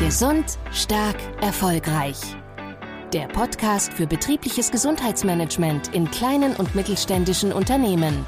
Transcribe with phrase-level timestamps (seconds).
[0.00, 2.18] Gesund, stark, erfolgreich.
[3.12, 8.26] Der Podcast für betriebliches Gesundheitsmanagement in kleinen und mittelständischen Unternehmen.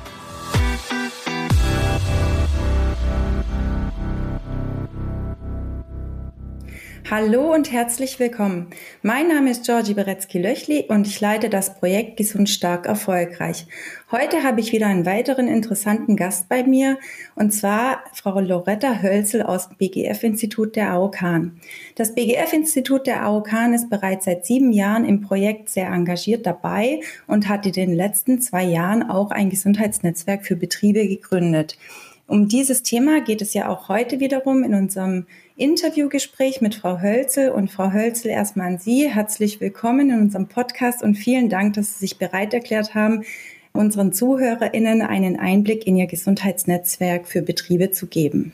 [7.08, 8.66] Hallo und herzlich willkommen.
[9.00, 13.68] Mein Name ist Georgie Beretzky-Löchli und ich leite das Projekt Gesund Stark Erfolgreich.
[14.10, 16.98] Heute habe ich wieder einen weiteren interessanten Gast bei mir
[17.36, 21.52] und zwar Frau Loretta Hölzel aus dem BGF-Institut der AOK.
[21.94, 27.48] Das BGF-Institut der AOK ist bereits seit sieben Jahren im Projekt sehr engagiert dabei und
[27.48, 31.78] hat in den letzten zwei Jahren auch ein Gesundheitsnetzwerk für Betriebe gegründet.
[32.28, 35.26] Um dieses Thema geht es ja auch heute wiederum in unserem
[35.56, 37.50] Interviewgespräch mit Frau Hölzel.
[37.50, 39.08] Und Frau Hölzel, erstmal an Sie.
[39.08, 43.22] Herzlich willkommen in unserem Podcast und vielen Dank, dass Sie sich bereit erklärt haben,
[43.72, 48.52] unseren ZuhörerInnen einen Einblick in Ihr Gesundheitsnetzwerk für Betriebe zu geben.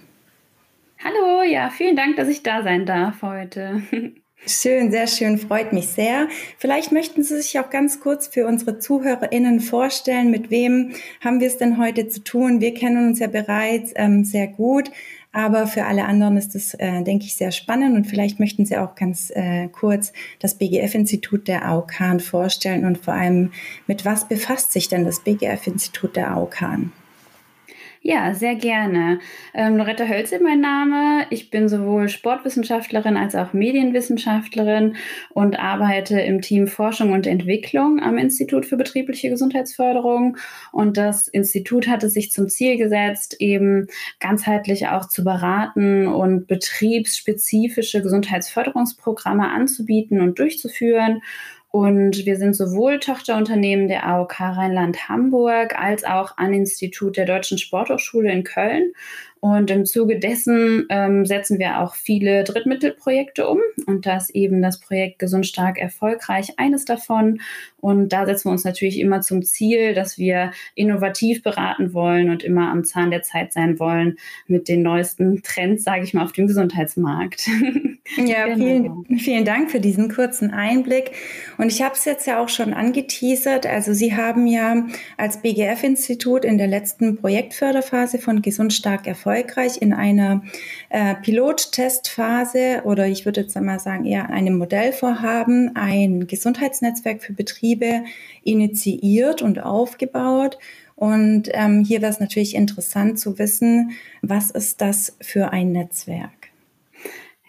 [1.02, 3.82] Hallo, ja, vielen Dank, dass ich da sein darf heute.
[4.44, 6.26] Schön, sehr schön, freut mich sehr.
[6.58, 11.46] Vielleicht möchten Sie sich auch ganz kurz für unsere ZuhörerInnen vorstellen, mit wem haben wir
[11.46, 12.60] es denn heute zu tun?
[12.60, 14.90] Wir kennen uns ja bereits ähm, sehr gut,
[15.30, 18.76] aber für alle anderen ist es, äh, denke ich, sehr spannend und vielleicht möchten Sie
[18.76, 23.52] auch ganz äh, kurz das BGF-Institut der AOK vorstellen und vor allem,
[23.86, 26.64] mit was befasst sich denn das BGF-Institut der AOK?
[28.04, 29.20] Ja, sehr gerne.
[29.54, 31.24] Ähm, Loretta Hölzel mein Name.
[31.30, 34.96] Ich bin sowohl Sportwissenschaftlerin als auch Medienwissenschaftlerin
[35.30, 40.36] und arbeite im Team Forschung und Entwicklung am Institut für betriebliche Gesundheitsförderung.
[40.72, 43.86] Und das Institut hatte sich zum Ziel gesetzt, eben
[44.18, 51.22] ganzheitlich auch zu beraten und betriebsspezifische Gesundheitsförderungsprogramme anzubieten und durchzuführen.
[51.72, 58.30] Und wir sind sowohl Tochterunternehmen der AOK Rheinland-Hamburg als auch an Institut der Deutschen Sporthochschule
[58.30, 58.92] in Köln
[59.44, 63.58] und im Zuge dessen ähm, setzen wir auch viele Drittmittelprojekte um.
[63.86, 67.40] Und da ist eben das Projekt Gesund Stark Erfolgreich eines davon.
[67.80, 72.44] Und da setzen wir uns natürlich immer zum Ziel, dass wir innovativ beraten wollen und
[72.44, 74.16] immer am Zahn der Zeit sein wollen
[74.46, 77.48] mit den neuesten Trends, sage ich mal, auf dem Gesundheitsmarkt.
[78.16, 79.04] Ja, genau.
[79.06, 81.12] vielen, vielen Dank für diesen kurzen Einblick.
[81.56, 83.64] Und ich habe es jetzt ja auch schon angeteasert.
[83.64, 89.80] Also Sie haben ja als BGF-Institut in der letzten Projektförderphase von Gesund Stark Erfolgreich erfolgreich
[89.80, 90.42] in einer
[90.90, 98.04] äh, Pilottestphase oder ich würde jetzt einmal sagen eher einem Modellvorhaben ein Gesundheitsnetzwerk für Betriebe
[98.42, 100.58] initiiert und aufgebaut.
[100.96, 106.41] Und ähm, hier wäre es natürlich interessant zu wissen, was ist das für ein Netzwerk?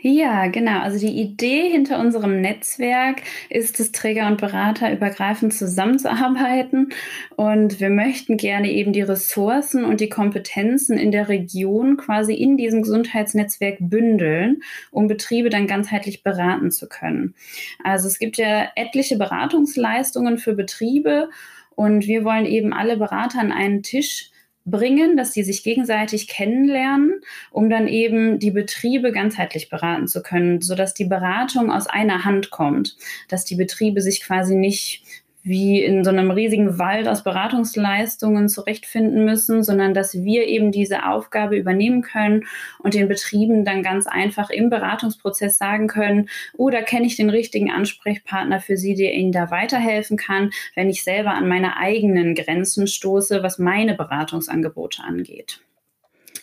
[0.06, 0.82] Ja, genau.
[0.82, 6.90] Also die Idee hinter unserem Netzwerk ist es, Träger und Berater übergreifend zusammenzuarbeiten.
[7.38, 12.58] Und wir möchten gerne eben die Ressourcen und die Kompetenzen in der Region quasi in
[12.58, 17.34] diesem Gesundheitsnetzwerk bündeln, um Betriebe dann ganzheitlich beraten zu können.
[17.82, 21.30] Also es gibt ja etliche Beratungsleistungen für Betriebe.
[21.76, 24.33] Und wir wollen eben alle Berater an einen Tisch
[24.66, 30.62] bringen, dass die sich gegenseitig kennenlernen, um dann eben die Betriebe ganzheitlich beraten zu können,
[30.62, 32.96] sodass die Beratung aus einer Hand kommt,
[33.28, 35.04] dass die Betriebe sich quasi nicht
[35.44, 41.06] wie in so einem riesigen Wald aus Beratungsleistungen zurechtfinden müssen, sondern dass wir eben diese
[41.06, 42.46] Aufgabe übernehmen können
[42.80, 47.30] und den Betrieben dann ganz einfach im Beratungsprozess sagen können, oh, da kenne ich den
[47.30, 52.36] richtigen Ansprechpartner für Sie, der Ihnen da weiterhelfen kann, wenn ich selber an meine eigenen
[52.36, 55.60] Grenzen stoße, was meine Beratungsangebote angeht.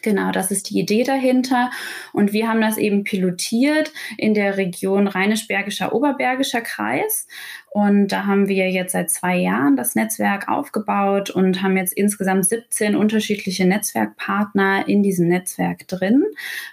[0.03, 1.71] Genau, das ist die Idee dahinter.
[2.13, 7.27] Und wir haben das eben pilotiert in der Region Rheinisch-Bergischer Oberbergischer Kreis.
[7.73, 12.45] Und da haben wir jetzt seit zwei Jahren das Netzwerk aufgebaut und haben jetzt insgesamt
[12.47, 16.25] 17 unterschiedliche Netzwerkpartner in diesem Netzwerk drin.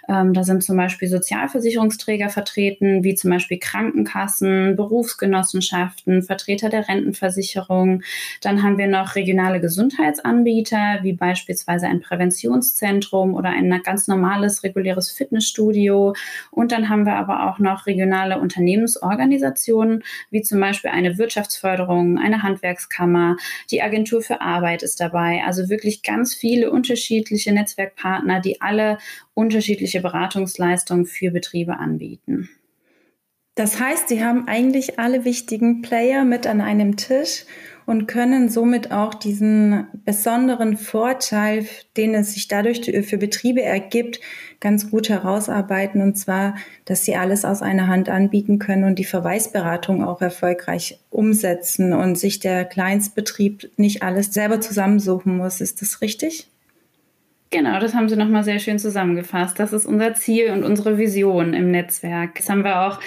[0.08, 8.02] Ähm, da sind zum Beispiel Sozialversicherungsträger vertreten, wie zum Beispiel Krankenkassen, Berufsgenossenschaften, Vertreter der Rentenversicherung.
[8.40, 15.12] Dann haben wir noch regionale Gesundheitsanbieter, wie beispielsweise ein Präventionszentrum oder ein ganz normales, reguläres
[15.12, 16.14] Fitnessstudio.
[16.50, 20.02] Und dann haben wir aber auch noch regionale Unternehmensorganisationen,
[20.32, 23.36] wie zum Beispiel Beispiel eine Wirtschaftsförderung, eine Handwerkskammer,
[23.70, 25.42] die Agentur für Arbeit ist dabei.
[25.44, 28.98] Also wirklich ganz viele unterschiedliche Netzwerkpartner, die alle
[29.34, 32.48] unterschiedliche Beratungsleistungen für Betriebe anbieten.
[33.54, 37.44] Das heißt, Sie haben eigentlich alle wichtigen Player mit an einem Tisch
[37.88, 41.64] und können somit auch diesen besonderen Vorteil,
[41.96, 44.20] den es sich dadurch für Betriebe ergibt,
[44.60, 46.02] ganz gut herausarbeiten.
[46.02, 51.00] Und zwar, dass sie alles aus einer Hand anbieten können und die Verweisberatung auch erfolgreich
[51.08, 55.62] umsetzen und sich der Kleinstbetrieb nicht alles selber zusammensuchen muss.
[55.62, 56.50] Ist das richtig?
[57.50, 59.58] Genau, das haben Sie nochmal sehr schön zusammengefasst.
[59.58, 62.34] Das ist unser Ziel und unsere Vision im Netzwerk.
[62.36, 63.00] Das haben wir auch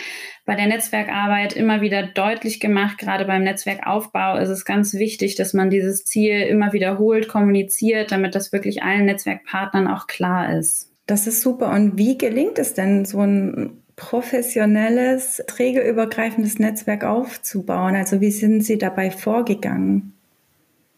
[0.45, 2.97] bei der Netzwerkarbeit immer wieder deutlich gemacht.
[2.97, 8.33] Gerade beim Netzwerkaufbau ist es ganz wichtig, dass man dieses Ziel immer wiederholt kommuniziert, damit
[8.33, 10.91] das wirklich allen Netzwerkpartnern auch klar ist.
[11.05, 11.71] Das ist super.
[11.71, 17.95] Und wie gelingt es denn, so ein professionelles, trägerübergreifendes Netzwerk aufzubauen?
[17.95, 20.13] Also wie sind Sie dabei vorgegangen?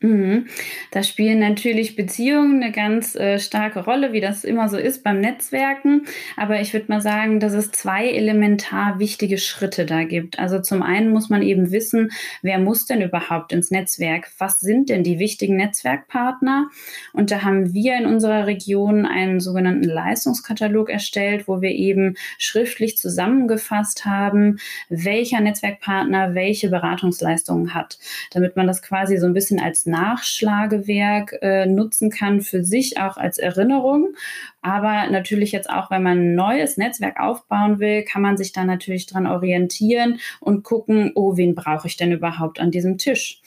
[0.04, 0.48] Mhm.
[0.92, 5.22] Da spielen natürlich Beziehungen eine ganz äh, starke Rolle, wie das immer so ist beim
[5.22, 6.06] Netzwerken.
[6.36, 10.40] Aber ich würde mal sagen, dass es zwei elementar wichtige Schritte da gibt.
[10.40, 12.12] Also zum einen muss man eben wissen,
[12.42, 14.30] wer muss denn überhaupt ins Netzwerk?
[14.40, 16.68] Was sind denn die wichtigen Netzwerkpartner?
[17.14, 22.98] Und da haben wir in unserer Region einen sogenannten Leistungskatalog erstellt, wo wir eben schriftlich
[22.98, 24.60] zusammengefasst haben,
[24.90, 28.00] welcher Netzwerkpartner welche Beratungsleistungen hat,
[28.32, 33.18] damit man das quasi so ein bisschen als Nachschlagewerk äh, nutzen kann für sich auch
[33.18, 34.16] als Erinnerung.
[34.62, 38.64] Aber natürlich jetzt auch, wenn man ein neues Netzwerk aufbauen will, kann man sich da
[38.64, 43.42] natürlich dran orientieren und gucken, oh, wen brauche ich denn überhaupt an diesem Tisch?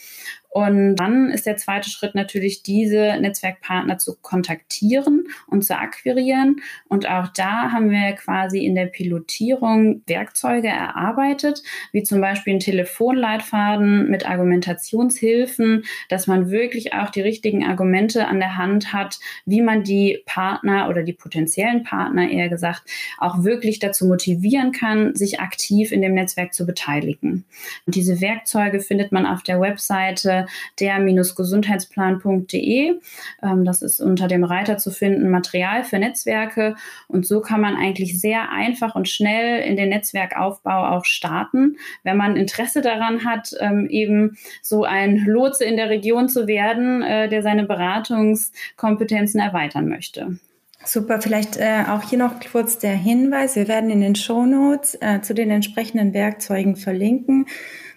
[0.51, 6.63] Und dann ist der zweite Schritt natürlich, diese Netzwerkpartner zu kontaktieren und zu akquirieren.
[6.89, 11.63] Und auch da haben wir quasi in der Pilotierung Werkzeuge erarbeitet,
[11.93, 18.39] wie zum Beispiel ein Telefonleitfaden mit Argumentationshilfen, dass man wirklich auch die richtigen Argumente an
[18.39, 22.83] der Hand hat, wie man die Partner oder die potenziellen Partner eher gesagt
[23.19, 27.45] auch wirklich dazu motivieren kann, sich aktiv in dem Netzwerk zu beteiligen.
[27.87, 30.46] Und diese Werkzeuge findet man auf der Webseite
[30.81, 33.01] der-gesundheitsplan.de.
[33.43, 36.75] Ähm, das ist unter dem Reiter zu finden, Material für Netzwerke.
[37.09, 42.17] Und so kann man eigentlich sehr einfach und schnell in den Netzwerkaufbau auch starten, wenn
[42.17, 47.29] man Interesse daran hat, ähm, eben so ein Lotse in der Region zu werden, äh,
[47.29, 50.39] der seine Beratungskompetenzen erweitern möchte.
[50.85, 53.57] Super, vielleicht äh, auch hier noch kurz der Hinweis.
[53.57, 57.47] Wir werden in den Shownotes äh, zu den entsprechenden Werkzeugen verlinken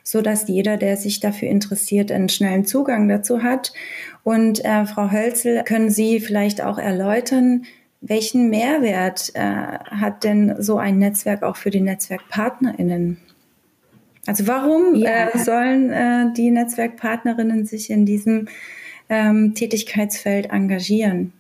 [0.10, 3.74] so dass jeder, der sich dafür interessiert, einen schnellen Zugang dazu hat.
[4.24, 7.66] Und äh, Frau Hölzel, können Sie vielleicht auch erläutern,
[8.02, 13.18] welchen Mehrwert äh, hat denn so ein Netzwerk auch für die NetzwerkpartnerInnen?
[14.26, 15.30] Also warum ja.
[15.30, 18.48] äh, sollen äh, die Netzwerkpartnerinnen sich in diesem
[19.10, 21.34] ähm, Tätigkeitsfeld engagieren?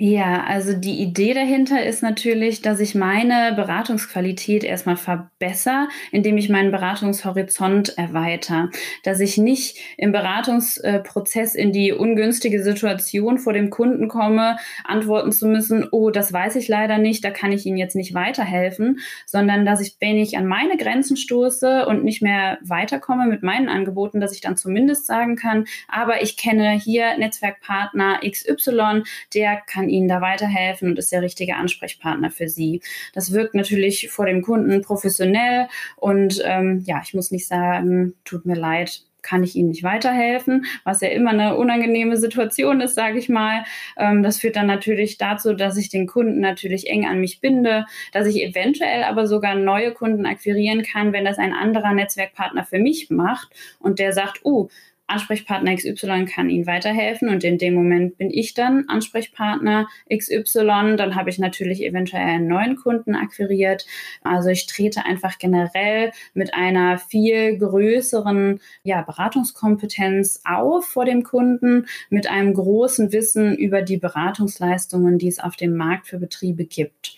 [0.00, 6.48] Ja, also die Idee dahinter ist natürlich, dass ich meine Beratungsqualität erstmal verbessere, indem ich
[6.48, 8.68] meinen Beratungshorizont erweitere.
[9.02, 15.48] Dass ich nicht im Beratungsprozess in die ungünstige Situation vor dem Kunden komme, antworten zu
[15.48, 19.66] müssen, oh, das weiß ich leider nicht, da kann ich Ihnen jetzt nicht weiterhelfen, sondern
[19.66, 24.20] dass ich, wenn ich an meine Grenzen stoße und nicht mehr weiterkomme mit meinen Angeboten,
[24.20, 29.02] dass ich dann zumindest sagen kann, aber ich kenne hier Netzwerkpartner XY,
[29.34, 32.80] der kann Ihnen da weiterhelfen und ist der richtige Ansprechpartner für Sie.
[33.14, 38.46] Das wirkt natürlich vor dem Kunden professionell und ähm, ja, ich muss nicht sagen, tut
[38.46, 43.18] mir leid, kann ich Ihnen nicht weiterhelfen, was ja immer eine unangenehme Situation ist, sage
[43.18, 43.64] ich mal.
[43.96, 47.84] Ähm, das führt dann natürlich dazu, dass ich den Kunden natürlich eng an mich binde,
[48.12, 52.78] dass ich eventuell aber sogar neue Kunden akquirieren kann, wenn das ein anderer Netzwerkpartner für
[52.78, 53.48] mich macht
[53.78, 54.68] und der sagt, oh,
[55.08, 60.96] Ansprechpartner XY kann Ihnen weiterhelfen und in dem Moment bin ich dann Ansprechpartner XY.
[60.96, 63.86] Dann habe ich natürlich eventuell einen neuen Kunden akquiriert.
[64.22, 71.86] Also ich trete einfach generell mit einer viel größeren ja, Beratungskompetenz auf vor dem Kunden,
[72.10, 77.16] mit einem großen Wissen über die Beratungsleistungen, die es auf dem Markt für Betriebe gibt.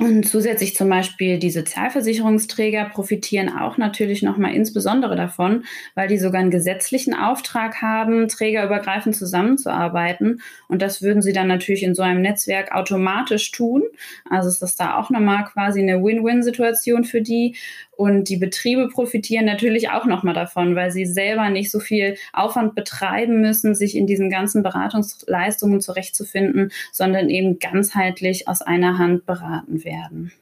[0.00, 5.64] Und zusätzlich zum Beispiel die Sozialversicherungsträger profitieren auch natürlich nochmal insbesondere davon,
[5.94, 10.40] weil die sogar einen gesetzlichen Auftrag haben, trägerübergreifend zusammenzuarbeiten.
[10.68, 13.82] Und das würden sie dann natürlich in so einem Netzwerk automatisch tun.
[14.30, 17.56] Also ist das da auch nochmal quasi eine Win-Win-Situation für die.
[18.00, 22.74] Und die Betriebe profitieren natürlich auch nochmal davon, weil sie selber nicht so viel Aufwand
[22.74, 29.84] betreiben müssen, sich in diesen ganzen Beratungsleistungen zurechtzufinden, sondern eben ganzheitlich aus einer Hand beraten
[29.84, 30.32] werden.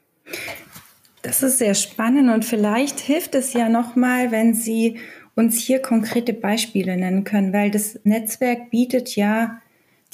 [1.23, 4.99] Das ist sehr spannend und vielleicht hilft es ja nochmal, wenn Sie
[5.35, 9.61] uns hier konkrete Beispiele nennen können, weil das Netzwerk bietet ja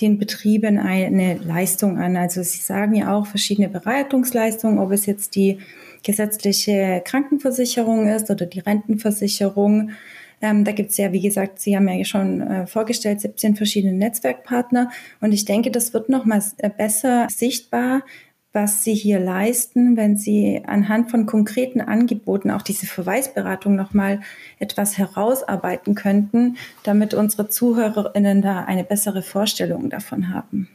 [0.01, 2.17] den Betrieben eine Leistung an.
[2.17, 5.59] Also Sie sagen ja auch verschiedene Beratungsleistungen, ob es jetzt die
[6.03, 9.91] gesetzliche Krankenversicherung ist oder die Rentenversicherung.
[10.43, 13.95] Ähm, da gibt es ja, wie gesagt, Sie haben ja schon äh, vorgestellt, 17 verschiedene
[13.95, 14.91] Netzwerkpartner.
[15.21, 18.03] Und ich denke, das wird noch mal äh, besser sichtbar,
[18.55, 24.21] was Sie hier leisten, wenn Sie anhand von konkreten Angeboten auch diese Verweisberatung nochmal
[24.61, 30.69] etwas herausarbeiten könnten, damit unsere ZuhörerInnen da eine bessere Vorstellung davon haben.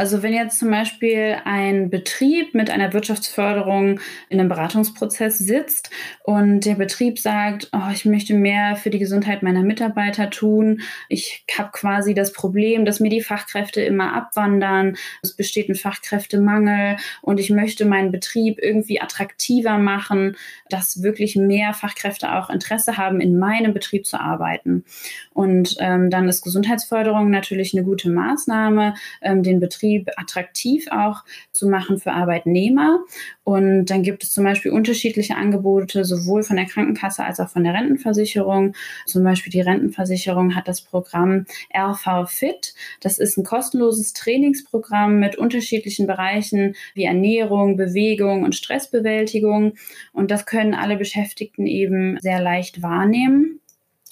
[0.00, 5.90] Also wenn jetzt zum Beispiel ein Betrieb mit einer Wirtschaftsförderung in einem Beratungsprozess sitzt
[6.22, 10.80] und der Betrieb sagt, oh, ich möchte mehr für die Gesundheit meiner Mitarbeiter tun,
[11.10, 16.96] ich habe quasi das Problem, dass mir die Fachkräfte immer abwandern, es besteht ein Fachkräftemangel
[17.20, 20.34] und ich möchte meinen Betrieb irgendwie attraktiver machen,
[20.70, 24.86] dass wirklich mehr Fachkräfte auch Interesse haben, in meinem Betrieb zu arbeiten.
[25.34, 31.24] Und ähm, dann ist Gesundheitsförderung natürlich eine gute Maßnahme, ähm, den Betrieb Betrieb attraktiv auch
[31.52, 33.00] zu machen für Arbeitnehmer.
[33.44, 37.64] Und dann gibt es zum Beispiel unterschiedliche Angebote, sowohl von der Krankenkasse als auch von
[37.64, 38.74] der Rentenversicherung.
[39.06, 42.74] Zum Beispiel die Rentenversicherung hat das Programm RV Fit.
[43.00, 49.74] Das ist ein kostenloses Trainingsprogramm mit unterschiedlichen Bereichen wie Ernährung, Bewegung und Stressbewältigung.
[50.12, 53.59] Und das können alle Beschäftigten eben sehr leicht wahrnehmen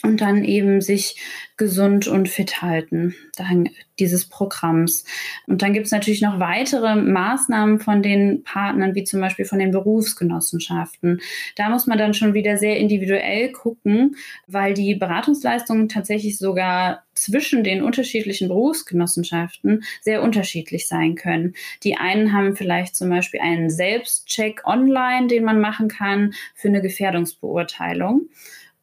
[0.05, 1.17] und dann eben sich
[1.57, 5.05] gesund und fit halten, dank dieses Programms.
[5.49, 9.59] Und dann gibt es natürlich noch weitere Maßnahmen von den Partnern, wie zum Beispiel von
[9.59, 11.21] den Berufsgenossenschaften.
[11.57, 14.14] Da muss man dann schon wieder sehr individuell gucken,
[14.47, 21.55] weil die Beratungsleistungen tatsächlich sogar zwischen den unterschiedlichen Berufsgenossenschaften sehr unterschiedlich sein können.
[21.83, 26.83] Die einen haben vielleicht zum Beispiel einen Selbstcheck online, den man machen kann für eine
[26.83, 28.28] Gefährdungsbeurteilung.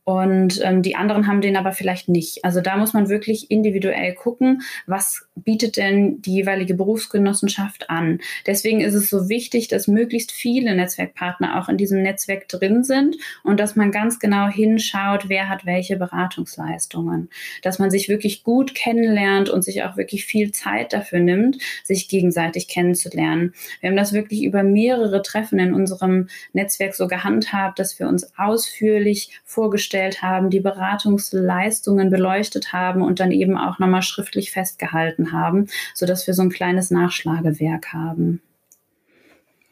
[0.05, 2.45] Und ähm, die anderen haben den aber vielleicht nicht.
[2.45, 8.19] Also da muss man wirklich individuell gucken, was bietet denn die jeweilige Berufsgenossenschaft an.
[8.45, 13.17] Deswegen ist es so wichtig, dass möglichst viele Netzwerkpartner auch in diesem Netzwerk drin sind
[13.43, 17.29] und dass man ganz genau hinschaut, wer hat welche Beratungsleistungen.
[17.63, 22.07] Dass man sich wirklich gut kennenlernt und sich auch wirklich viel Zeit dafür nimmt, sich
[22.09, 23.55] gegenseitig kennenzulernen.
[23.81, 28.31] Wir haben das wirklich über mehrere Treffen in unserem Netzwerk so gehandhabt, dass wir uns
[28.37, 35.31] ausführlich vorgestellt vorgestellt haben, die Beratungsleistungen beleuchtet haben und dann eben auch nochmal schriftlich festgehalten
[35.31, 38.41] haben, sodass wir so ein kleines Nachschlagewerk haben.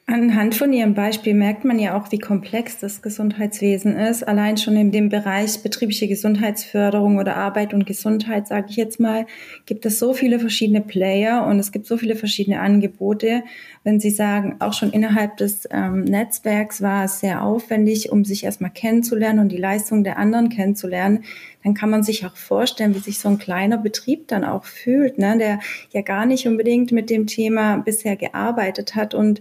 [0.06, 4.28] Anhand von Ihrem Beispiel merkt man ja auch, wie komplex das Gesundheitswesen ist.
[4.28, 9.26] Allein schon in dem Bereich betriebliche Gesundheitsförderung oder Arbeit und Gesundheit, sage ich jetzt mal,
[9.66, 13.44] gibt es so viele verschiedene Player und es gibt so viele verschiedene Angebote.
[13.86, 18.44] Wenn Sie sagen, auch schon innerhalb des ähm, Netzwerks war es sehr aufwendig, um sich
[18.44, 21.24] erstmal kennenzulernen und die Leistung der anderen kennenzulernen,
[21.64, 25.18] dann kann man sich auch vorstellen, wie sich so ein kleiner Betrieb dann auch fühlt,
[25.18, 25.38] ne?
[25.38, 25.60] der
[25.92, 29.40] ja gar nicht unbedingt mit dem Thema bisher gearbeitet hat und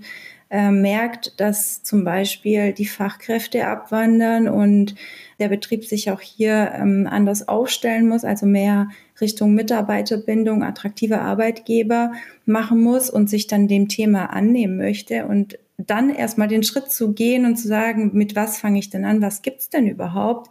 [0.52, 4.94] äh, merkt, dass zum Beispiel die Fachkräfte abwandern und
[5.38, 12.12] der Betrieb sich auch hier ähm, anders aufstellen muss, also mehr Richtung Mitarbeiterbindung, attraktive Arbeitgeber
[12.44, 17.14] machen muss und sich dann dem Thema annehmen möchte und dann erstmal den Schritt zu
[17.14, 20.50] gehen und zu sagen, mit was fange ich denn an, was gibt's denn überhaupt?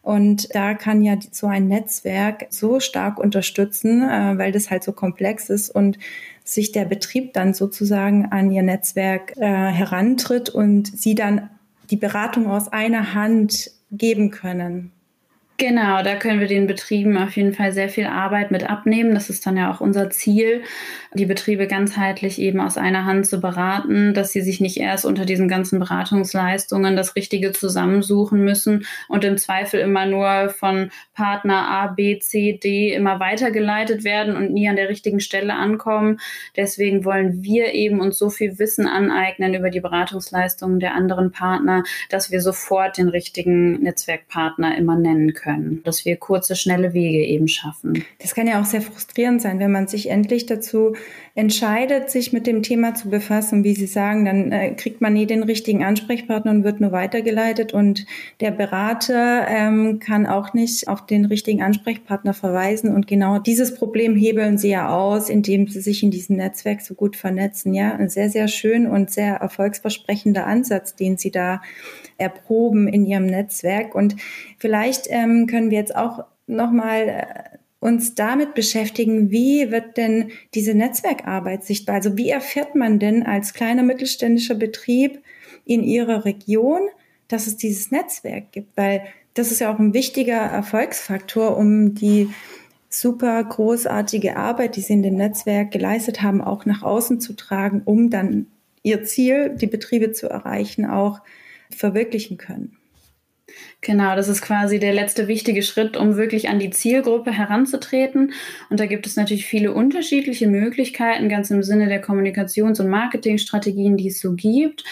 [0.00, 4.92] Und da kann ja so ein Netzwerk so stark unterstützen, äh, weil das halt so
[4.92, 5.98] komplex ist und
[6.44, 11.50] sich der Betrieb dann sozusagen an ihr Netzwerk äh, herantritt und sie dann
[11.90, 14.92] die Beratung aus einer Hand geben können.
[15.62, 19.14] Genau, da können wir den Betrieben auf jeden Fall sehr viel Arbeit mit abnehmen.
[19.14, 20.64] Das ist dann ja auch unser Ziel,
[21.14, 25.24] die Betriebe ganzheitlich eben aus einer Hand zu beraten, dass sie sich nicht erst unter
[25.24, 31.86] diesen ganzen Beratungsleistungen das Richtige zusammensuchen müssen und im Zweifel immer nur von Partner A,
[31.86, 36.18] B, C, D immer weitergeleitet werden und nie an der richtigen Stelle ankommen.
[36.56, 41.84] Deswegen wollen wir eben uns so viel Wissen aneignen über die Beratungsleistungen der anderen Partner,
[42.10, 47.24] dass wir sofort den richtigen Netzwerkpartner immer nennen können können, dass wir kurze, schnelle Wege
[47.24, 48.04] eben schaffen.
[48.18, 50.94] Das kann ja auch sehr frustrierend sein, wenn man sich endlich dazu
[51.34, 53.64] entscheidet, sich mit dem Thema zu befassen.
[53.64, 57.72] Wie Sie sagen, dann äh, kriegt man nie den richtigen Ansprechpartner und wird nur weitergeleitet
[57.72, 58.04] und
[58.40, 62.94] der Berater ähm, kann auch nicht auf den richtigen Ansprechpartner verweisen.
[62.94, 66.94] Und genau dieses Problem hebeln Sie ja aus, indem Sie sich in diesem Netzwerk so
[66.94, 67.72] gut vernetzen.
[67.72, 71.62] Ja, ein sehr, sehr schön und sehr erfolgsversprechender Ansatz, den Sie da
[72.22, 73.94] erproben in Ihrem Netzwerk.
[73.94, 74.16] Und
[74.58, 80.72] vielleicht ähm, können wir jetzt auch nochmal äh, uns damit beschäftigen, wie wird denn diese
[80.72, 81.96] Netzwerkarbeit sichtbar?
[81.96, 85.20] Also wie erfährt man denn als kleiner mittelständischer Betrieb
[85.64, 86.80] in Ihrer Region,
[87.26, 88.76] dass es dieses Netzwerk gibt?
[88.76, 89.02] Weil
[89.34, 92.30] das ist ja auch ein wichtiger Erfolgsfaktor, um die
[92.88, 97.82] super großartige Arbeit, die Sie in dem Netzwerk geleistet haben, auch nach außen zu tragen,
[97.84, 98.46] um dann
[98.84, 101.20] Ihr Ziel, die Betriebe zu erreichen, auch
[101.74, 102.76] verwirklichen können.
[103.80, 108.32] Genau, das ist quasi der letzte wichtige Schritt, um wirklich an die Zielgruppe heranzutreten.
[108.70, 113.96] Und da gibt es natürlich viele unterschiedliche Möglichkeiten, ganz im Sinne der Kommunikations- und Marketingstrategien,
[113.96, 114.84] die es so gibt.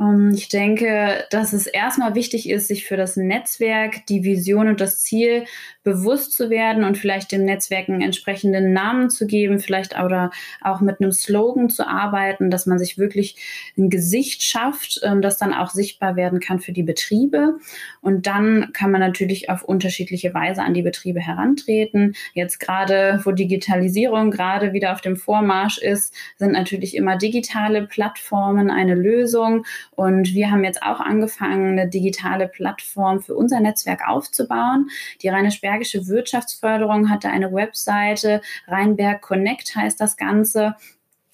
[0.00, 4.80] Ähm, ich denke, dass es erstmal wichtig ist, sich für das Netzwerk, die Vision und
[4.80, 5.44] das Ziel
[5.84, 10.80] bewusst zu werden und vielleicht dem Netzwerk einen entsprechenden Namen zu geben, vielleicht oder auch
[10.80, 13.36] mit einem Slogan zu arbeiten, dass man sich wirklich
[13.76, 17.58] ein Gesicht schafft, ähm, das dann auch sichtbar werden kann für die Betriebe.
[18.00, 22.14] Und dann kann man natürlich auf unterschiedliche Weise an die Betriebe herantreten.
[22.34, 28.70] Jetzt gerade, wo Digitalisierung gerade wieder auf dem Vormarsch ist, sind natürlich immer digitale Plattformen
[28.70, 29.64] eine Lösung.
[29.90, 34.88] Und wir haben jetzt auch angefangen, eine digitale Plattform für unser Netzwerk aufzubauen.
[35.22, 35.71] Die Rheinisch-Bergische
[36.06, 40.76] Wirtschaftsförderung hatte eine Webseite, Rheinberg Connect heißt das Ganze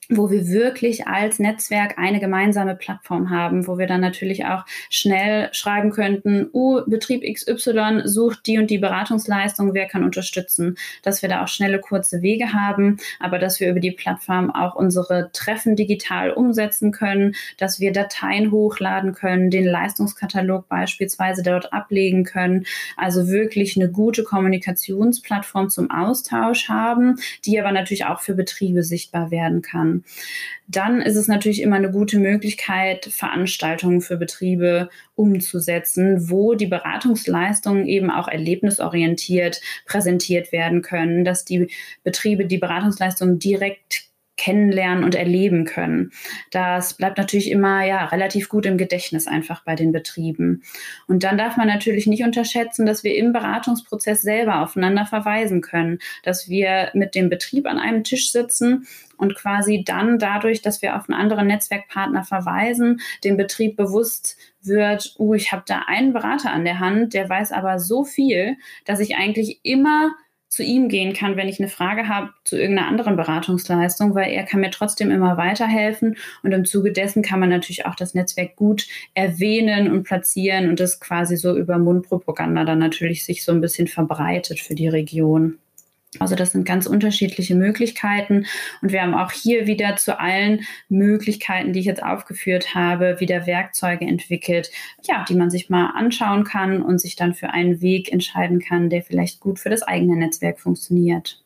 [0.09, 5.51] wo wir wirklich als Netzwerk eine gemeinsame Plattform haben, wo wir dann natürlich auch schnell
[5.53, 11.29] schreiben könnten, uh, Betrieb XY sucht die und die Beratungsleistung, wer kann unterstützen, dass wir
[11.29, 15.77] da auch schnelle, kurze Wege haben, aber dass wir über die Plattform auch unsere Treffen
[15.77, 22.65] digital umsetzen können, dass wir Dateien hochladen können, den Leistungskatalog beispielsweise dort ablegen können,
[22.97, 29.31] also wirklich eine gute Kommunikationsplattform zum Austausch haben, die aber natürlich auch für Betriebe sichtbar
[29.31, 29.98] werden kann.
[30.67, 37.87] Dann ist es natürlich immer eine gute Möglichkeit, Veranstaltungen für Betriebe umzusetzen, wo die Beratungsleistungen
[37.87, 41.71] eben auch erlebnisorientiert präsentiert werden können, dass die
[42.05, 46.13] Betriebe die Beratungsleistungen direkt kennenlernen und erleben können.
[46.51, 50.63] Das bleibt natürlich immer ja relativ gut im Gedächtnis einfach bei den Betrieben.
[51.07, 55.99] Und dann darf man natürlich nicht unterschätzen, dass wir im Beratungsprozess selber aufeinander verweisen können,
[56.23, 58.87] dass wir mit dem Betrieb an einem Tisch sitzen
[59.19, 65.15] und quasi dann dadurch, dass wir auf einen anderen Netzwerkpartner verweisen, dem Betrieb bewusst wird,
[65.19, 69.01] uh, ich habe da einen Berater an der Hand, der weiß aber so viel, dass
[69.01, 70.13] ich eigentlich immer
[70.49, 74.45] zu ihm gehen kann, wenn ich eine Frage habe zu irgendeiner anderen Beratungsleistung, weil er
[74.45, 78.57] kann mir trotzdem immer weiterhelfen und im Zuge dessen kann man natürlich auch das Netzwerk
[78.57, 83.61] gut erwähnen und platzieren und das quasi so über Mundpropaganda dann natürlich sich so ein
[83.61, 85.59] bisschen verbreitet für die Region.
[86.19, 88.47] Also das sind ganz unterschiedliche Möglichkeiten
[88.81, 93.47] und wir haben auch hier wieder zu allen Möglichkeiten, die ich jetzt aufgeführt habe, wieder
[93.47, 94.71] Werkzeuge entwickelt,
[95.03, 98.89] ja, die man sich mal anschauen kann und sich dann für einen Weg entscheiden kann,
[98.89, 101.43] der vielleicht gut für das eigene Netzwerk funktioniert.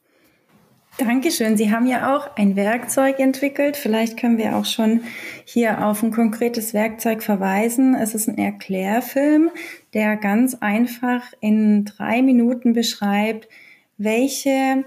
[0.98, 1.56] Dankeschön.
[1.56, 3.78] Sie haben ja auch ein Werkzeug entwickelt.
[3.78, 5.00] Vielleicht können wir auch schon
[5.44, 7.94] hier auf ein konkretes Werkzeug verweisen.
[7.94, 9.50] Es ist ein Erklärfilm,
[9.94, 13.48] der ganz einfach in drei Minuten beschreibt,
[14.04, 14.84] welche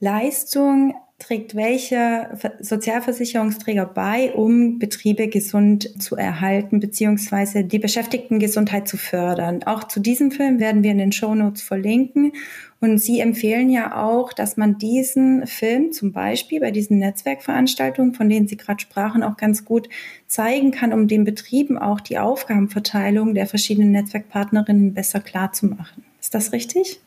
[0.00, 9.62] Leistung trägt welcher Sozialversicherungsträger bei, um Betriebe gesund zu erhalten beziehungsweise die Beschäftigtengesundheit zu fördern.
[9.64, 12.32] Auch zu diesem Film werden wir in den Shownotes verlinken.
[12.80, 18.28] Und Sie empfehlen ja auch, dass man diesen Film zum Beispiel bei diesen Netzwerkveranstaltungen, von
[18.28, 19.88] denen Sie gerade sprachen, auch ganz gut
[20.26, 26.04] zeigen kann, um den Betrieben auch die Aufgabenverteilung der verschiedenen Netzwerkpartnerinnen besser klarzumachen.
[26.20, 27.00] Ist das richtig?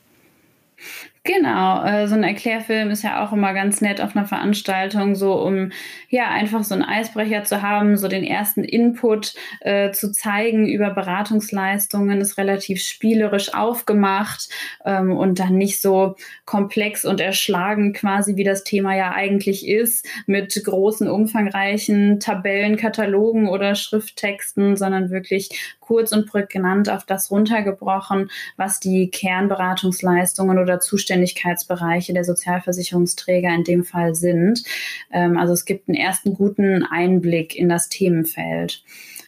[1.27, 5.33] Genau, äh, so ein Erklärfilm ist ja auch immer ganz nett auf einer Veranstaltung, so
[5.33, 5.73] um
[6.07, 10.91] ja einfach so einen Eisbrecher zu haben, so den ersten Input äh, zu zeigen über
[10.91, 14.47] Beratungsleistungen, ist relativ spielerisch aufgemacht
[14.85, 20.07] ähm, und dann nicht so komplex und erschlagen quasi, wie das Thema ja eigentlich ist,
[20.27, 25.49] mit großen, umfangreichen Tabellen, Katalogen oder Schrifttexten, sondern wirklich
[25.87, 30.79] kurz und prägnant auf das runtergebrochen, was die Kernberatungsleistungen oder
[31.17, 34.63] Zuständigkeitsbereiche der Sozialversicherungsträger in dem Fall sind.
[35.11, 38.83] Ähm, also es gibt einen ersten guten Einblick in das Themenfeld.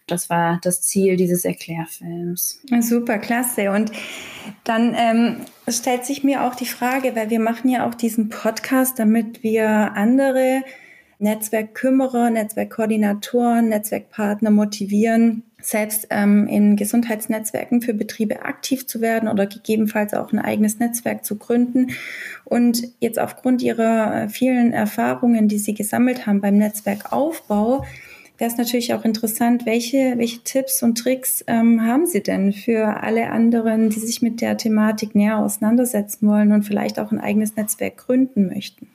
[0.07, 2.61] Das war das Ziel dieses Erklärfilms.
[2.79, 3.71] Super, klasse.
[3.71, 3.91] Und
[4.63, 5.35] dann ähm,
[5.67, 9.67] stellt sich mir auch die Frage, weil wir machen ja auch diesen Podcast, damit wir
[9.69, 10.63] andere
[11.19, 20.13] Netzwerkkümmerer, Netzwerkkoordinatoren, Netzwerkpartner motivieren, selbst ähm, in Gesundheitsnetzwerken für Betriebe aktiv zu werden oder gegebenenfalls
[20.13, 21.91] auch ein eigenes Netzwerk zu gründen.
[22.45, 27.85] Und jetzt aufgrund Ihrer äh, vielen Erfahrungen, die Sie gesammelt haben beim Netzwerkaufbau,
[28.37, 33.03] wäre es natürlich auch interessant, welche, welche Tipps und Tricks ähm, haben Sie denn für
[33.03, 37.57] alle anderen, die sich mit der Thematik näher auseinandersetzen wollen und vielleicht auch ein eigenes
[37.57, 38.87] Netzwerk gründen möchten?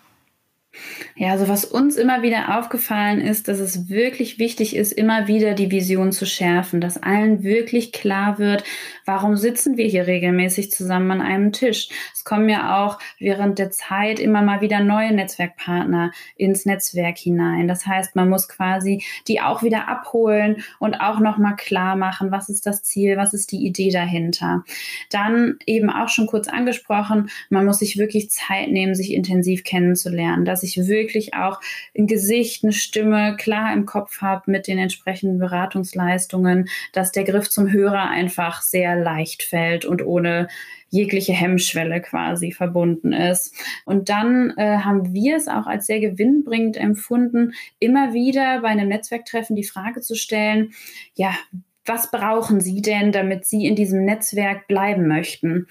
[1.17, 5.55] Ja, also was uns immer wieder aufgefallen ist, dass es wirklich wichtig ist, immer wieder
[5.55, 8.65] die Vision zu schärfen, dass allen wirklich klar wird,
[9.05, 11.89] warum sitzen wir hier regelmäßig zusammen an einem Tisch.
[12.13, 17.69] Es kommen ja auch während der Zeit immer mal wieder neue Netzwerkpartner ins Netzwerk hinein.
[17.69, 22.49] Das heißt, man muss quasi die auch wieder abholen und auch nochmal klar machen, was
[22.49, 24.65] ist das Ziel, was ist die Idee dahinter.
[25.11, 30.45] Dann eben auch schon kurz angesprochen, man muss sich wirklich Zeit nehmen, sich intensiv kennenzulernen,
[30.45, 31.61] dass ich wirklich auch
[31.97, 37.49] ein Gesicht, eine Stimme klar im Kopf habe mit den entsprechenden Beratungsleistungen, dass der Griff
[37.51, 40.49] zum Hörer einfach sehr leicht fällt und ohne
[40.95, 43.55] jegliche Hemmschwelle quasi verbunden ist.
[43.85, 48.89] Und dann äh, haben wir es auch als sehr gewinnbringend empfunden, immer wieder bei einem
[48.89, 50.73] Netzwerktreffen die Frage zu stellen,
[51.15, 51.35] ja,
[51.85, 55.67] was brauchen Sie denn, damit Sie in diesem Netzwerk bleiben möchten?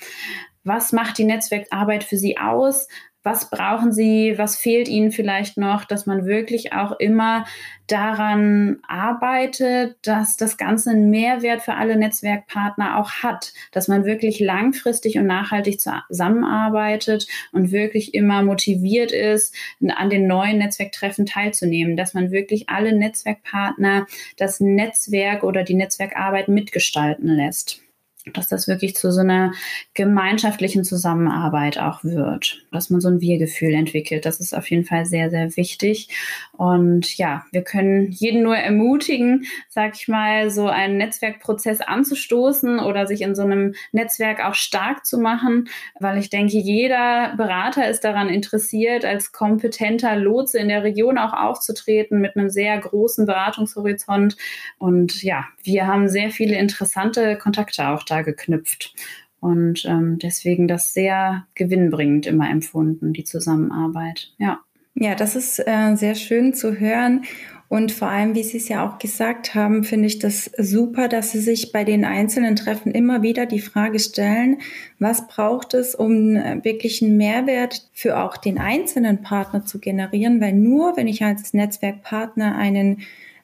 [0.64, 2.88] Was macht die Netzwerkarbeit für Sie aus?
[3.24, 7.46] Was brauchen sie, was fehlt ihnen vielleicht noch, dass man wirklich auch immer
[7.88, 14.40] daran arbeitet, dass das Ganze einen Mehrwert für alle Netzwerkpartner auch hat, dass man wirklich
[14.40, 19.56] langfristig und nachhaltig zusammenarbeitet und wirklich immer motiviert ist,
[19.96, 24.06] an den neuen Netzwerktreffen teilzunehmen, dass man wirklich alle Netzwerkpartner
[24.38, 27.83] das Netzwerk oder die Netzwerkarbeit mitgestalten lässt
[28.32, 29.52] dass das wirklich zu so einer
[29.94, 34.26] gemeinschaftlichen Zusammenarbeit auch wird, dass man so ein Wir-Gefühl entwickelt.
[34.26, 36.08] Das ist auf jeden Fall sehr, sehr wichtig.
[36.54, 43.08] Und ja, wir können jeden nur ermutigen, sag ich mal, so einen Netzwerkprozess anzustoßen oder
[43.08, 45.68] sich in so einem Netzwerk auch stark zu machen,
[46.00, 51.34] weil ich denke, jeder Berater ist daran interessiert, als kompetenter Lotse in der Region auch
[51.34, 54.38] aufzutreten mit einem sehr großen Beratungshorizont.
[54.78, 58.94] Und ja, wir haben sehr viele interessante Kontakte auch da da geknüpft.
[59.40, 64.32] Und ähm, deswegen das sehr gewinnbringend immer empfunden, die Zusammenarbeit.
[64.38, 64.60] Ja.
[64.96, 67.24] Ja, das ist äh, sehr schön zu hören.
[67.68, 71.32] Und vor allem, wie Sie es ja auch gesagt haben, finde ich das super, dass
[71.32, 74.58] Sie sich bei den einzelnen Treffen immer wieder die Frage stellen,
[75.00, 80.40] was braucht es, um äh, wirklich einen Mehrwert für auch den einzelnen Partner zu generieren?
[80.40, 83.02] Weil nur, wenn ich als Netzwerkpartner einen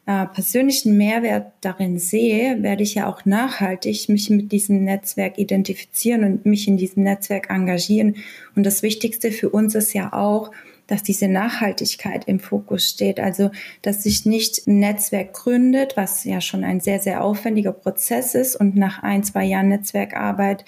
[0.09, 6.23] äh, persönlichen Mehrwert darin sehe, werde ich ja auch nachhaltig mich mit diesem Netzwerk identifizieren
[6.23, 8.15] und mich in diesem Netzwerk engagieren.
[8.55, 10.49] Und das Wichtigste für uns ist ja auch,
[10.87, 13.19] dass diese Nachhaltigkeit im Fokus steht.
[13.19, 13.51] Also,
[13.83, 18.55] dass sich nicht ein Netzwerk gründet, was ja schon ein sehr, sehr aufwendiger Prozess ist
[18.55, 20.65] und nach ein, zwei Jahren Netzwerkarbeit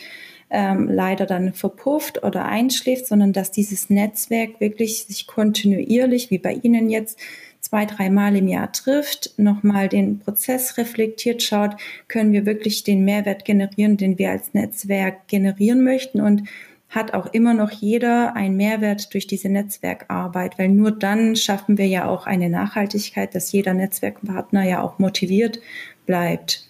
[0.52, 6.54] ähm, leider dann verpufft oder einschläft, sondern dass dieses Netzwerk wirklich sich kontinuierlich, wie bei
[6.54, 7.18] Ihnen jetzt,
[7.62, 13.46] zwei, dreimal im Jahr trifft, nochmal den Prozess reflektiert schaut, können wir wirklich den Mehrwert
[13.46, 16.44] generieren, den wir als Netzwerk generieren möchten und
[16.90, 21.88] hat auch immer noch jeder einen Mehrwert durch diese Netzwerkarbeit, weil nur dann schaffen wir
[21.88, 25.62] ja auch eine Nachhaltigkeit, dass jeder Netzwerkpartner ja auch motiviert
[26.06, 26.68] bleibt.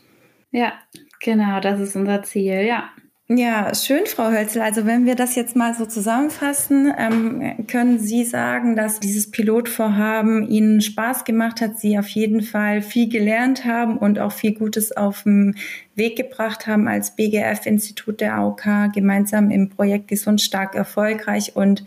[0.51, 0.73] Ja,
[1.21, 2.89] genau, das ist unser Ziel, ja.
[3.33, 4.61] Ja, schön, Frau Hölzel.
[4.61, 10.49] Also wenn wir das jetzt mal so zusammenfassen, ähm, können Sie sagen, dass dieses Pilotvorhaben
[10.49, 14.91] Ihnen Spaß gemacht hat, Sie auf jeden Fall viel gelernt haben und auch viel Gutes
[14.97, 15.55] auf den
[15.95, 21.85] Weg gebracht haben als BGF-Institut der AOK gemeinsam im Projekt Gesund Stark erfolgreich und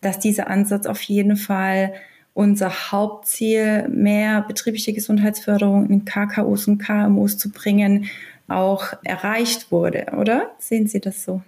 [0.00, 1.92] dass dieser Ansatz auf jeden Fall
[2.32, 8.06] unser Hauptziel, mehr betriebliche Gesundheitsförderung in KKOs und KMOs zu bringen
[8.54, 10.52] auch erreicht wurde, oder?
[10.58, 11.42] Sehen Sie das so?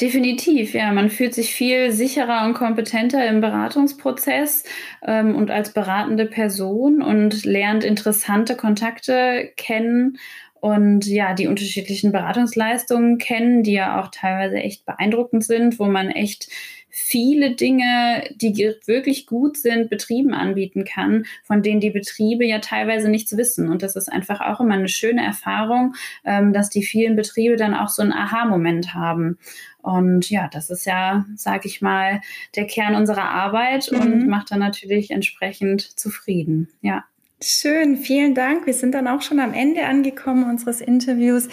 [0.00, 0.92] Definitiv, ja.
[0.92, 4.64] Man fühlt sich viel sicherer und kompetenter im Beratungsprozess
[5.06, 10.18] ähm, und als beratende Person und lernt interessante Kontakte kennen
[10.64, 16.10] und ja, die unterschiedlichen Beratungsleistungen kennen, die ja auch teilweise echt beeindruckend sind, wo man
[16.10, 16.48] echt
[16.96, 18.54] viele Dinge, die
[18.86, 23.68] wirklich gut sind, Betrieben anbieten kann, von denen die Betriebe ja teilweise nichts wissen.
[23.68, 27.74] Und das ist einfach auch immer eine schöne Erfahrung, ähm, dass die vielen Betriebe dann
[27.74, 29.38] auch so einen Aha-Moment haben.
[29.82, 32.20] Und ja, das ist ja, sag ich mal,
[32.54, 34.00] der Kern unserer Arbeit mhm.
[34.00, 36.68] und macht dann natürlich entsprechend zufrieden.
[36.80, 37.04] Ja.
[37.42, 38.66] Schön, vielen Dank.
[38.66, 41.48] Wir sind dann auch schon am Ende angekommen unseres Interviews.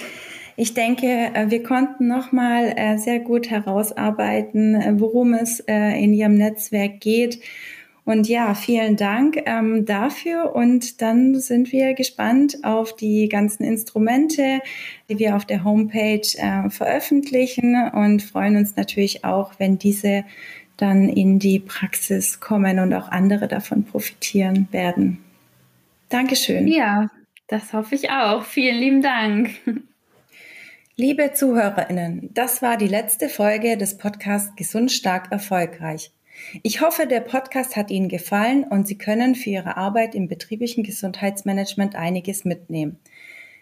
[0.56, 6.36] Ich denke, äh, wir konnten nochmal äh, sehr gut herausarbeiten, äh, worum es in Ihrem
[6.36, 7.40] Netzwerk geht.
[8.04, 10.56] Und ja, vielen Dank ähm, dafür.
[10.56, 14.60] Und dann sind wir gespannt auf die ganzen Instrumente,
[15.08, 20.26] die wir auf der Homepage äh, veröffentlichen und freuen uns natürlich auch, wenn diese
[20.78, 25.20] dann in die Praxis kommen und auch andere davon profitieren werden.
[26.10, 26.68] Dankeschön.
[26.68, 27.10] Ja,
[27.48, 28.44] das hoffe ich auch.
[28.44, 29.52] Vielen lieben Dank.
[30.98, 36.12] Liebe Zuhörerinnen, das war die letzte Folge des Podcasts Gesund, stark, erfolgreich.
[36.64, 40.84] Ich hoffe, der Podcast hat Ihnen gefallen und Sie können für Ihre Arbeit im betrieblichen
[40.84, 43.00] Gesundheitsmanagement einiges mitnehmen.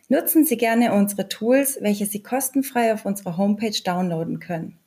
[0.08, 4.80] Nutzen Sie gerne unsere Tools, welche Sie kostenfrei auf unserer Homepage downloaden können.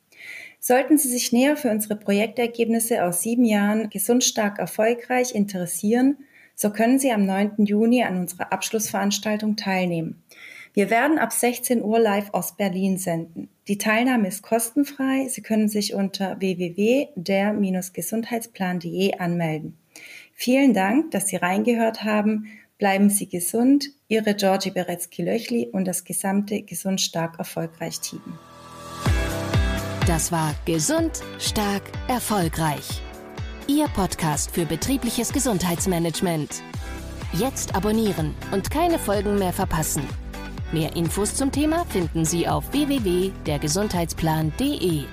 [0.59, 6.17] Sollten Sie sich näher für unsere Projektergebnisse aus sieben Jahren gesund stark erfolgreich interessieren,
[6.55, 7.65] so können Sie am 9.
[7.65, 10.21] Juni an unserer Abschlussveranstaltung teilnehmen.
[10.73, 13.49] Wir werden ab 16 Uhr live aus Berlin senden.
[13.67, 15.27] Die Teilnahme ist kostenfrei.
[15.29, 19.77] Sie können sich unter www.der-gesundheitsplan.de anmelden.
[20.33, 22.47] Vielen Dank, dass Sie reingehört haben.
[22.79, 23.91] Bleiben Sie gesund.
[24.07, 28.23] Ihre Georgie Beretzky-Löchli und das gesamte Gesund Stark Erfolgreich Team.
[30.07, 32.99] Das war Gesund Stark Erfolgreich.
[33.67, 36.63] Ihr Podcast für betriebliches Gesundheitsmanagement.
[37.33, 40.01] Jetzt abonnieren und keine Folgen mehr verpassen.
[40.73, 45.03] Mehr Infos zum Thema finden Sie auf www.dergesundheitsplan.de.